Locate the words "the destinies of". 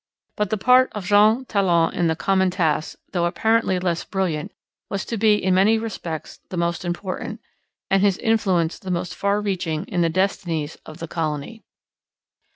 10.01-10.97